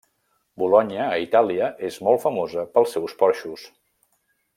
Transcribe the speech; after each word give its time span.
Bolonya, 0.61 1.03
a 1.07 1.19
Itàlia, 1.25 1.67
és 1.89 1.99
molt 2.07 2.23
famosa 2.23 2.63
pels 2.79 2.97
seus 2.97 3.15
porxos. 3.21 3.67